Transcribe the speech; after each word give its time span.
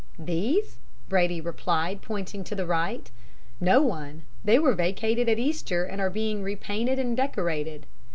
"'These?' 0.17 0.79
Brady 1.09 1.39
replied, 1.39 2.01
pointing 2.01 2.43
to 2.45 2.55
the 2.55 2.65
right. 2.65 3.11
'No 3.59 3.83
one. 3.83 4.23
They 4.43 4.57
were 4.57 4.73
vacated 4.73 5.29
at 5.29 5.37
Easter, 5.37 5.83
and 5.83 6.01
are 6.01 6.09
being 6.09 6.41
repainted 6.41 6.97
and 6.97 7.15
decorated. 7.15 7.85